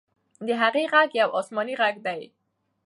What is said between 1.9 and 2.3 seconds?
دی.